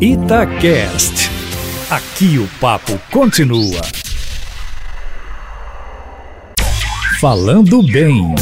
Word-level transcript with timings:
Itacast. 0.00 1.28
Aqui 1.90 2.38
o 2.38 2.46
papo 2.60 2.96
continua. 3.10 3.80
Falando 7.20 7.82
bem. 7.82 8.32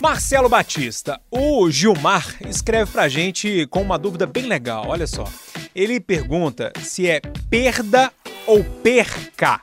Marcelo 0.00 0.48
Batista, 0.48 1.20
o 1.30 1.70
Gilmar 1.70 2.24
escreve 2.48 2.90
pra 2.90 3.06
gente 3.06 3.66
com 3.66 3.82
uma 3.82 3.98
dúvida 3.98 4.24
bem 4.24 4.46
legal, 4.46 4.86
olha 4.88 5.06
só. 5.06 5.28
Ele 5.74 6.00
pergunta 6.00 6.72
se 6.82 7.06
é 7.06 7.20
perda 7.50 8.10
ou 8.46 8.64
perca. 8.64 9.60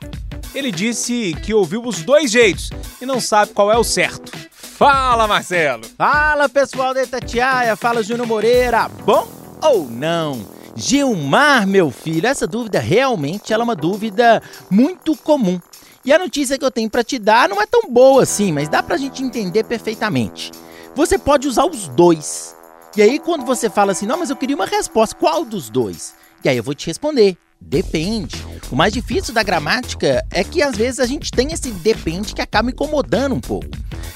Ele 0.54 0.70
disse 0.70 1.34
que 1.42 1.52
ouviu 1.52 1.84
os 1.84 2.04
dois 2.04 2.30
jeitos 2.30 2.70
e 3.02 3.04
não 3.04 3.20
sabe 3.20 3.52
qual 3.52 3.72
é 3.72 3.76
o 3.76 3.82
certo. 3.82 4.30
Fala, 4.52 5.26
Marcelo! 5.26 5.82
Fala, 5.98 6.48
pessoal 6.48 6.94
da 6.94 7.02
Itatiaia, 7.02 7.74
fala 7.74 8.00
Júnior 8.00 8.28
Moreira. 8.28 8.88
Bom 9.04 9.26
ou 9.60 9.90
não? 9.90 10.53
Gilmar, 10.76 11.66
meu 11.66 11.90
filho, 11.90 12.26
essa 12.26 12.46
dúvida 12.46 12.80
realmente 12.80 13.52
ela 13.52 13.62
é 13.62 13.64
uma 13.64 13.76
dúvida 13.76 14.42
muito 14.68 15.16
comum. 15.16 15.60
E 16.04 16.12
a 16.12 16.18
notícia 16.18 16.58
que 16.58 16.64
eu 16.64 16.70
tenho 16.70 16.90
para 16.90 17.04
te 17.04 17.18
dar 17.18 17.48
não 17.48 17.62
é 17.62 17.66
tão 17.66 17.90
boa 17.90 18.22
assim, 18.24 18.52
mas 18.52 18.68
dá 18.68 18.82
pra 18.82 18.96
gente 18.96 19.22
entender 19.22 19.64
perfeitamente. 19.64 20.50
Você 20.94 21.16
pode 21.16 21.48
usar 21.48 21.64
os 21.64 21.88
dois. 21.88 22.54
E 22.96 23.02
aí 23.02 23.18
quando 23.18 23.44
você 23.44 23.70
fala 23.70 23.92
assim, 23.92 24.06
não, 24.06 24.18
mas 24.18 24.30
eu 24.30 24.36
queria 24.36 24.56
uma 24.56 24.66
resposta, 24.66 25.16
qual 25.16 25.44
dos 25.44 25.70
dois? 25.70 26.14
E 26.44 26.48
aí 26.48 26.56
eu 26.56 26.62
vou 26.62 26.74
te 26.74 26.86
responder, 26.86 27.36
depende. 27.60 28.36
O 28.70 28.76
mais 28.76 28.92
difícil 28.92 29.32
da 29.32 29.42
gramática 29.42 30.26
é 30.30 30.44
que 30.44 30.60
às 30.60 30.76
vezes 30.76 31.00
a 31.00 31.06
gente 31.06 31.30
tem 31.30 31.52
esse 31.52 31.70
depende 31.70 32.34
que 32.34 32.42
acaba 32.42 32.70
incomodando 32.70 33.34
um 33.34 33.40
pouco. 33.40 33.68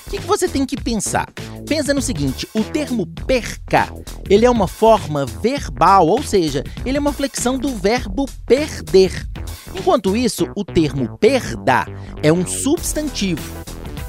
O 0.07 0.11
que, 0.11 0.19
que 0.19 0.27
você 0.27 0.49
tem 0.49 0.67
que 0.67 0.77
pensar? 0.77 1.29
Pensa 1.69 1.93
no 1.93 2.01
seguinte, 2.01 2.49
o 2.55 2.65
termo 2.65 3.07
perca, 3.07 3.93
ele 4.31 4.47
é 4.47 4.51
uma 4.51 4.67
forma 4.67 5.27
verbal, 5.27 6.07
ou 6.07 6.23
seja, 6.23 6.65
ele 6.83 6.97
é 6.97 7.01
uma 7.01 7.13
flexão 7.13 7.59
do 7.59 7.69
verbo 7.69 8.25
perder. 8.47 9.29
Enquanto 9.75 10.17
isso, 10.17 10.49
o 10.57 10.65
termo 10.65 11.19
perda 11.19 11.87
é 12.23 12.33
um 12.33 12.47
substantivo. 12.47 13.43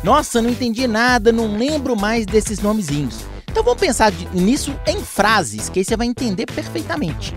Nossa, 0.01 0.41
não 0.41 0.49
entendi 0.49 0.87
nada, 0.87 1.33
não 1.33 1.57
lembro 1.57 1.97
mais 1.97 2.25
desses 2.25 2.59
nomezinhos. 2.59 3.25
Então 3.51 3.61
vamos 3.61 3.81
pensar 3.81 4.13
nisso 4.33 4.73
em 4.87 5.03
frases, 5.03 5.67
que 5.67 5.79
aí 5.79 5.85
você 5.85 5.97
vai 5.97 6.07
entender 6.07 6.45
perfeitamente. 6.45 7.35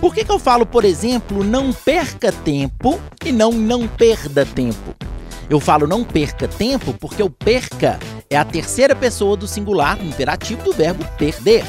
Por 0.00 0.14
que, 0.14 0.24
que 0.24 0.32
eu 0.32 0.38
falo, 0.38 0.64
por 0.64 0.82
exemplo, 0.82 1.44
não 1.44 1.74
perca 1.74 2.32
tempo 2.32 2.98
e 3.22 3.30
não 3.30 3.52
não 3.52 3.86
perda 3.86 4.46
tempo? 4.46 4.96
Eu 5.50 5.60
falo 5.60 5.86
não 5.86 6.02
perca 6.02 6.48
tempo 6.48 6.94
porque 6.94 7.22
o 7.22 7.28
perca 7.28 7.98
é 8.32 8.36
a 8.36 8.44
terceira 8.44 8.96
pessoa 8.96 9.36
do 9.36 9.46
singular 9.46 9.96
do 9.96 10.04
imperativo 10.04 10.62
do 10.62 10.72
verbo 10.72 11.04
perder. 11.18 11.64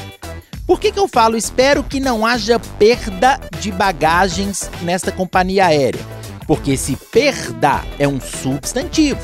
Por 0.66 0.80
que, 0.80 0.90
que 0.90 0.98
eu 0.98 1.06
falo 1.06 1.36
espero 1.36 1.84
que 1.84 2.00
não 2.00 2.24
haja 2.24 2.58
perda 2.58 3.38
de 3.60 3.70
bagagens 3.70 4.70
nesta 4.80 5.12
companhia 5.12 5.66
aérea? 5.66 6.00
Porque 6.46 6.72
esse 6.72 6.96
perda 6.96 7.82
é 7.98 8.08
um 8.08 8.18
substantivo. 8.18 9.20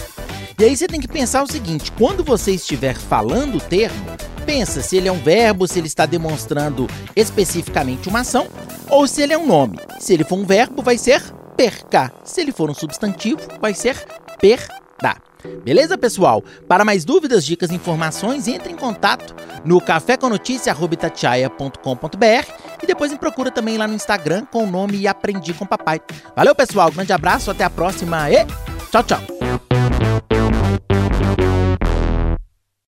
E 0.58 0.64
aí 0.64 0.76
você 0.76 0.86
tem 0.86 1.00
que 1.00 1.08
pensar 1.08 1.42
o 1.42 1.50
seguinte: 1.50 1.90
quando 1.92 2.22
você 2.22 2.52
estiver 2.52 2.94
falando 2.94 3.56
o 3.56 3.60
termo, 3.60 4.04
pensa 4.44 4.82
se 4.82 4.98
ele 4.98 5.08
é 5.08 5.12
um 5.12 5.22
verbo, 5.22 5.66
se 5.66 5.78
ele 5.78 5.86
está 5.86 6.04
demonstrando 6.04 6.86
especificamente 7.16 8.08
uma 8.08 8.20
ação, 8.20 8.46
ou 8.90 9.06
se 9.06 9.22
ele 9.22 9.32
é 9.32 9.38
um 9.38 9.46
nome. 9.46 9.78
Se 9.98 10.12
ele 10.12 10.24
for 10.24 10.38
um 10.38 10.44
verbo, 10.44 10.82
vai 10.82 10.98
ser 10.98 11.22
perca. 11.56 12.12
Se 12.22 12.42
ele 12.42 12.52
for 12.52 12.68
um 12.68 12.74
substantivo, 12.74 13.40
vai 13.60 13.72
ser 13.72 13.96
perda. 14.38 15.29
Beleza, 15.64 15.98
pessoal? 15.98 16.42
Para 16.68 16.84
mais 16.84 17.04
dúvidas, 17.04 17.44
dicas 17.44 17.70
e 17.70 17.74
informações, 17.74 18.48
entre 18.48 18.72
em 18.72 18.76
contato 18.76 19.34
no 19.64 19.80
caféconoticia.com.br 19.80 22.52
e 22.82 22.86
depois 22.86 23.12
me 23.12 23.18
procura 23.18 23.50
também 23.50 23.76
lá 23.76 23.86
no 23.86 23.94
Instagram 23.94 24.46
com 24.46 24.64
o 24.64 24.70
nome 24.70 25.06
Aprendi 25.06 25.52
com 25.54 25.66
Papai. 25.66 26.00
Valeu, 26.34 26.54
pessoal. 26.54 26.90
Grande 26.90 27.12
abraço, 27.12 27.50
até 27.50 27.64
a 27.64 27.70
próxima 27.70 28.30
e 28.30 28.46
tchau, 28.90 29.02
tchau. 29.02 29.29